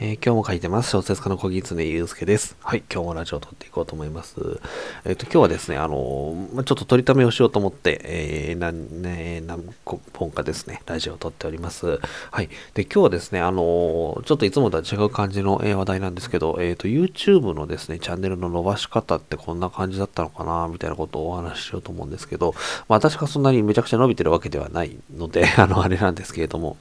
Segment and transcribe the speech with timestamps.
[0.00, 0.90] えー、今日も書いてます。
[0.90, 2.56] 小説家の小木常祐介です。
[2.62, 4.60] はい、今日もラジオを撮っていこうと思います。
[5.04, 9.74] えっ、ー、と、今日はですね、あのー、ちょっと取りためをしようと思って、え、何、ね、何
[10.12, 11.98] 本かですね、ラジオを撮っております。
[12.30, 12.48] はい。
[12.74, 22.54] で、今日はですね、あのちょっといつもとは違う感じの、え話題なんですけど、えっ、と、YouTube のですね、チャンネルの伸ばし方ってこんな感じだったのかな、みたいなことをお話ししようと思うんですけど、
[22.88, 26.76] まあ、私がそんなにめちゃくちゃ伸びてるわけではないので、 あの、あれなんですけれども、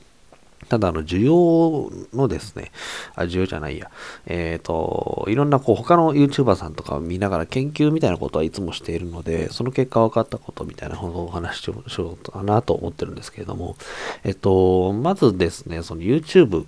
[0.69, 2.71] ただ、あの、需要のですね、
[3.15, 3.89] あ、需要じゃないや、
[4.25, 13.75] えっ、ー、と、いろんなこう、他の YouTuber さんとかを見ながら研究みたいなことはいつもしているので、その結果分かったことみたいなことをお話ししようかなと思ってるんですけれども、
[14.23, 16.65] えっ、と、まずですね、その YouTube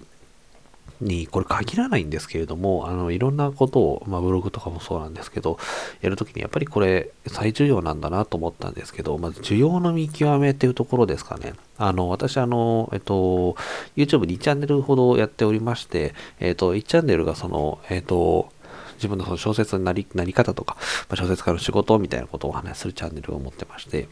[1.02, 5.58] に、これ限らないんですけれども、あの、いろんなことを、まあ、ブログとかもそうなんですけど、
[6.02, 11.54] やるときにやっぱりこれ、最重要なんだなと思ったんですけど、まず、需要の見極めっていうところですかね。
[11.78, 13.56] あの、私、あの、えっと、
[13.96, 18.52] YouTube2 チャンネルほどやっておりまして、えっと、1チャンネルがその、えっと、
[18.96, 20.76] 自分のその小説になりなり方とか、
[21.08, 24.10] まあ、小説家の仕事みたいなことをお話しするチャンネルを持ってまして、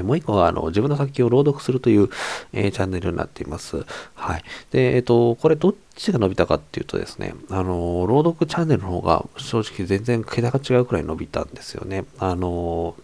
[0.00, 2.08] もう一個は、あの、自分の作品を朗読するという、
[2.52, 3.84] えー、チャンネルになっています。
[4.14, 4.44] はい。
[4.70, 12.04] で、えっ、ー、と、これどっちが伸びたかっていうとですね、あの、朗読チャンネルの方が正直全然桁が違うくらい伸びたんですよね。
[12.18, 12.94] あの、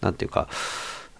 [0.00, 0.48] なんていうか、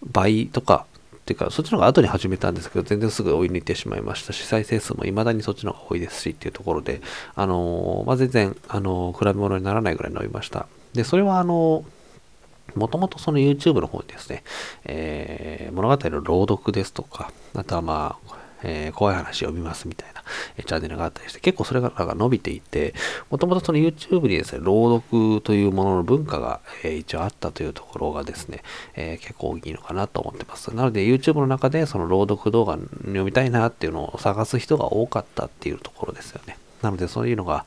[0.03, 7.03] 倍とか、っていうか、そっちの方が後に始めたんですけど、全然すぐ追い抜いてしまいましたし、再生数も未だにそっちの方が多いですしっていうところで、
[7.35, 10.67] あのまあ、全然、あの比べ物にならないぐらい伸びました。
[10.95, 11.85] で、それはあの
[12.75, 14.43] もともとその YouTube の方にですね、
[14.85, 20.23] えー、物語の朗読ですとか、あとはまあ、えー、怖い話を見ますみたいな、
[20.57, 22.95] えー、チャンネルがあったりして、結構それが伸びていて、
[23.31, 28.63] もともとその YouTube にですね、朗読というものの文化が、えー、一応あったというところがですね、
[28.97, 30.75] え結構大きいのかなと思ってます。
[30.75, 36.59] なので YouTube の中でその朗読動画読みたいなっていうのを探す人が多かったっていうところですよね。
[36.83, 37.65] なのでそういうのが、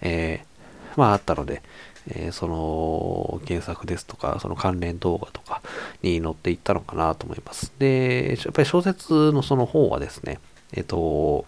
[0.00, 0.54] えー
[0.96, 1.62] まああったので、
[2.08, 5.62] えー、その検索ですとか、その関連動画とか
[6.02, 7.72] に載っていったのかなと思います。
[7.78, 10.38] で、やっぱり小説のその方はですね、
[10.72, 11.46] えっ、ー、と、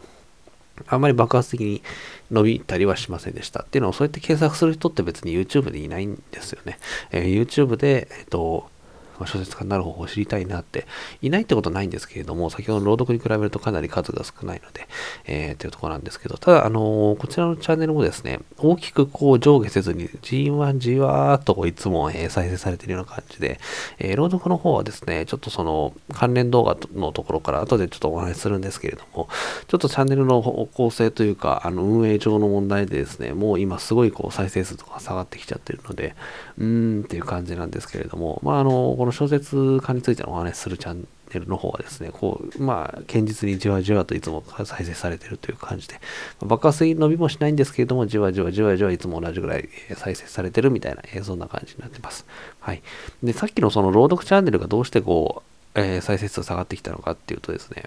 [0.88, 1.82] あんまり爆発的に
[2.30, 3.60] 伸びたりはしませんでした。
[3.60, 6.78] っていうのを、そうやって検索する人って別に YouTube でいないんですよね。
[7.10, 8.70] えー、YouTube で、えっ、と、
[9.24, 10.86] 小説家になる方法を知りたいなって、
[11.22, 14.88] いないってことないんですけれども、先ほどの朗読に比べるとかなり数が少ないので、
[15.24, 23.58] えー、というところなんですけど、ただ、あのー、こちらのチャンネルもですね、大きくこう上下せずに、じんわんじわーっといつも、えー、再生されているような感じで、
[23.98, 29.28] えー、朗読の方はですね、ちょっとその関連動画のところから後でちょっとお話しするんですけれども、
[29.68, 36.14] ちょっとチャンネルの方向性というか、あの運営上の問題でですね、もう今すごいこう再生数とか下がってきちゃってるので、
[36.58, 46.00] うーんっていう感じなんですけれども、まあ、あの、この小説化についてのお話しするチャンネルの方はですね、こう、まあ、堅実にじわじわといつも再生されてるという感じで、
[46.40, 52.26] 爆発的に伸びもしないんですけれども、じわじわじわじわいつも同じぐらい再生されてるみたいな、そんな感じになってます。
[52.60, 52.82] はい。
[53.22, 55.42] で、さっきのその朗読チャンネルがどうしてこ
[55.74, 57.84] う、えー、再生数下がってきたのかっていうとですね、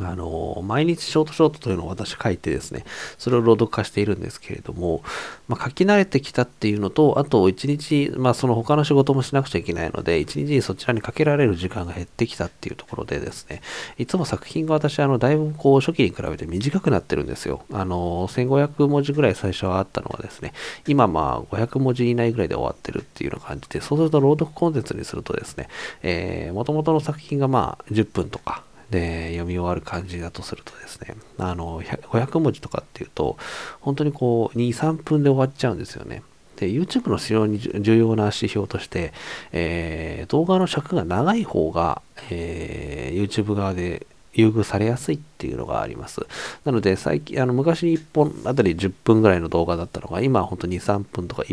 [0.00, 2.84] あの、毎日ショートショートというのを私書いてですね、
[3.18, 5.02] それを朗読化しているんですけれども、
[5.48, 13.60] まあ、書き慣れてきたっていうのと、あと一日、まあその他の仕事もしなくちゃいけないので、一日にそちらにかけられる時間が減ってきたっていうところでですね、
[13.98, 17.64] いつも作品が私、あの、だいぶこう初期に比べて短くなってるんですよ。
[17.70, 20.54] あの、1500文字ぐらい最初はあったのがですね、
[20.86, 25.68] 今まあ500文字以内ぐらいで終わってるっていうような感じで、そうすると朗読コンテンツにするとですね、
[26.02, 33.36] えー、元々の作品がまあ10分とか、で読み終わる感じだとするとですね、あの、500文字とかっていうと、
[33.80, 36.22] 本当にこう、2、3分で終わっちゃうんですよね。
[36.56, 39.12] で、YouTube の使用に重要な指標として、
[39.50, 46.20] えー、動画の尺が長い方が、えー、YouTube 側で優遇されやすいっていうのがあります。
[46.64, 51.44] なので、最近、あの、昔1本あたり10分ぐらいの動画だったのが、今は本当に2、3分とか、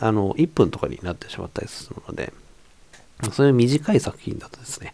[0.00, 2.32] あの、1分とかになってしまったりするので、
[3.32, 4.92] そういう短い作品だとですね、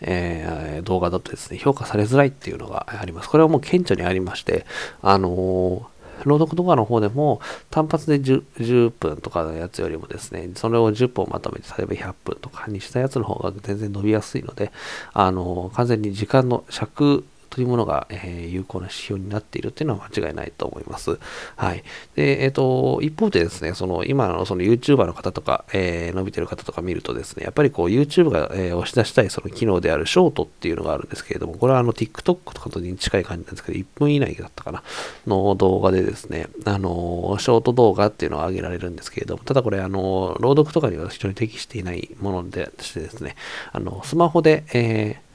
[0.00, 3.28] えー、動画だとですね、評価されづらいっていうのがあります。
[3.28, 4.64] これはもう顕著にありまして、
[5.02, 5.82] あのー、
[6.24, 14.72] 朗読動画の方でも単発で 10, 10, 分とかのやつよりもですね、それを10本まとめて、例えば100分とかにしたやつの方が全然伸びやすいので、
[15.12, 21.18] あの、完全に時間の尺というものが、えー、有効な指標になっているというのは間違いないと思います。
[21.56, 21.82] はい。
[22.14, 34.82] で、えっ、ー、と、一方でですね、その今のその YouTuber の方とか、えー、伸びてる方とか見るとですね、やっぱりこう YouTube が、え押し出したいその機能であるショートっていうのがあるんですけれども、これはあの TikTok とかとに近い感じなんですけど、1分以内だったかな、
[35.26, 43.36] の動画でですね、あの、ショート動画っていうのを上げられるんですけれども、ただこれあの、朗読とかには非常に適していないものでしてですね、
[43.72, 45.27] あの、スマホで、えー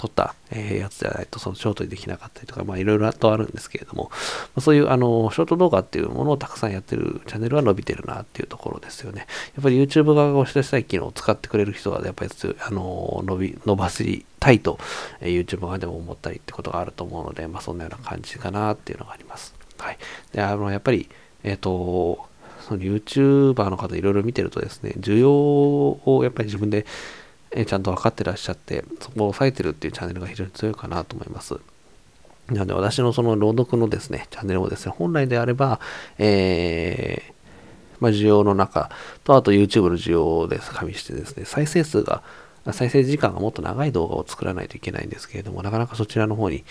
[0.00, 4.10] 撮った、え、やつじゃないと、そのショートにできなかったりとか、まあいろいろとあるんですけれども、
[4.54, 9.26] ま、そういうあの、ショート動画っていうものをたくさんやってるチャンネルは伸びてるなっていうところですよね。
[9.54, 12.30] やっぱり YouTube 側が押し出したい機能を使ってくれる人は、やっぱり、
[12.66, 14.78] あの、伸び、伸ばしたいと、
[15.20, 19.54] え、YouTube 側でも思ったりってことがあると思うので、まあそんなような感じかなっていうのがあります。
[19.76, 19.98] はい。
[20.32, 21.10] で、あの、やっぱり、
[21.44, 22.30] えっ、ー、と、
[22.70, 26.86] その YouTuber の方いろいろ見てるとですね、需要をやっぱり自分で
[27.52, 31.54] えちゃんと分かってらっしゃって、そこを抑えてるっていうチャンネルが非常に強いかなと思います。
[32.48, 35.80] なので私のその朗読のですね、チャンネルをですね、本来であれば、
[36.18, 37.32] えー、
[38.00, 38.90] まあ、需要の中
[39.24, 42.22] と、あと YouTube の需要です加味してですね、再生数が
[42.72, 46.64] 再生時間がもっと長い動画を作らないといけないんですけれども、なかなかそちらの方に、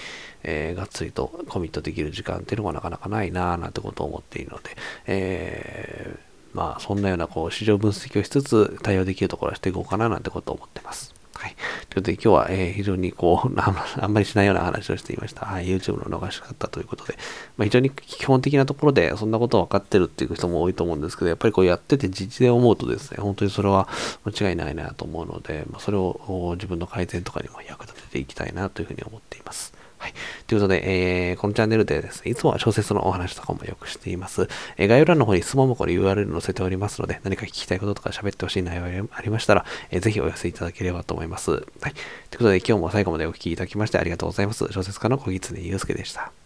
[0.43, 4.69] えー、がっつりとコミットできる時間っていうのがなかなかないなぁなんてことを思っているので、
[5.07, 6.28] えー、
[6.59, 11.15] まあそんなようなこう市場分析をしつつ対応できるところはしていこうかななんてことを思ってます。
[11.35, 11.55] はい。
[11.55, 13.47] ということで今日は、えー、非常にこう、
[14.01, 15.45] あんまりしないような話をしていました。
[15.45, 15.67] はい。
[15.67, 17.17] YouTube の逃し方ということで、
[17.55, 23.87] まあ、非常に基本的なところでそんなことを分かってるっていう人も多いと思うんですけど、やっぱりこうやってて実で思うとですね、本当にそれは
[24.25, 29.78] 間違いないなと思うので、まあ、それを自分の改善とかにも役立てていきたいなというふうに思っています。
[29.99, 30.13] はい。
[30.47, 34.47] ということで、えー、このチャンネルでですね、いつもは小説のお話とかもよくしています。
[34.77, 41.51] えー、概要欄の方に質問もこれ URL 載せておりますので、何か聞きたいこととか喋ってほしい内容がありましたら、えー、ぜひお寄せいただければと思います。
[41.51, 41.59] はい。
[41.59, 44.65] ということで、今日も最後までお聴きいただきましてありがとうございます。
[44.71, 46.38] 小説家の小木常祐介でした。